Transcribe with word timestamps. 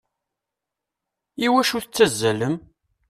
Iwacu 1.45 1.77
tettazzalem? 1.83 2.55